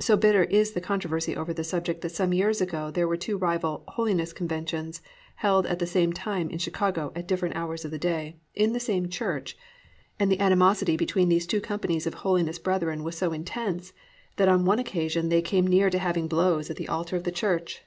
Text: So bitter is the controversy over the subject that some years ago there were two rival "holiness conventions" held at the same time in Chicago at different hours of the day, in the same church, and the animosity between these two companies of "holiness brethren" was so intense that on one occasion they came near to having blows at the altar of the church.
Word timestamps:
So 0.00 0.18
bitter 0.18 0.44
is 0.44 0.72
the 0.72 0.82
controversy 0.82 1.34
over 1.34 1.54
the 1.54 1.64
subject 1.64 2.02
that 2.02 2.10
some 2.10 2.34
years 2.34 2.60
ago 2.60 2.90
there 2.90 3.08
were 3.08 3.16
two 3.16 3.38
rival 3.38 3.84
"holiness 3.88 4.34
conventions" 4.34 5.00
held 5.36 5.64
at 5.64 5.78
the 5.78 5.86
same 5.86 6.12
time 6.12 6.50
in 6.50 6.58
Chicago 6.58 7.10
at 7.16 7.26
different 7.26 7.56
hours 7.56 7.86
of 7.86 7.90
the 7.90 7.96
day, 7.98 8.36
in 8.54 8.74
the 8.74 8.78
same 8.78 9.08
church, 9.08 9.56
and 10.20 10.30
the 10.30 10.40
animosity 10.40 10.98
between 10.98 11.30
these 11.30 11.46
two 11.46 11.62
companies 11.62 12.06
of 12.06 12.12
"holiness 12.20 12.58
brethren" 12.58 13.02
was 13.02 13.16
so 13.16 13.32
intense 13.32 13.94
that 14.36 14.46
on 14.46 14.66
one 14.66 14.78
occasion 14.78 15.30
they 15.30 15.40
came 15.40 15.66
near 15.66 15.88
to 15.88 15.98
having 15.98 16.28
blows 16.28 16.68
at 16.68 16.76
the 16.76 16.88
altar 16.88 17.16
of 17.16 17.24
the 17.24 17.32
church. 17.32 17.80